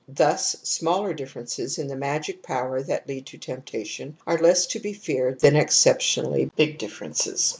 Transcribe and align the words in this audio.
Thus 0.09 0.55
smaller 0.63 1.13
differences 1.13 1.77
in 1.77 1.85
the 1.85 1.95
magic 1.95 2.41
power 2.41 2.81
that 2.81 3.07
lead 3.07 3.27
to 3.27 3.37
temptation 3.37 4.17
are 4.25 4.39
less 4.39 4.65
to 4.65 4.79
be 4.79 4.93
feared 4.93 5.41
than 5.41 5.55
ex 5.55 5.75
ceptionally 5.77 6.49
big 6.55 6.79
differences. 6.79 7.49